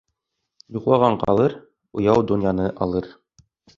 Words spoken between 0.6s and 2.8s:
Йоҡлаған ҡалыр, уяу донъяны